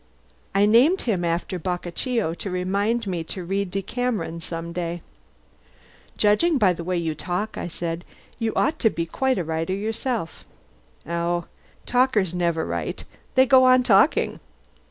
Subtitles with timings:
[0.55, 5.03] I named him after Boccaccio, to remind me to read the 'Decameron' some day."
[6.17, 8.03] "Judging by the way you talk," I said,
[8.39, 10.43] "you ought to be quite a writer yourself."
[11.05, 13.05] "Talkers never write.
[13.35, 14.39] They go on talking."